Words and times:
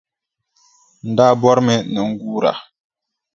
N 1.07 1.09
daa 1.17 1.33
bɔrimi 1.41 1.75
ni 1.93 2.01
n 2.09 2.11
guura. 2.19 2.51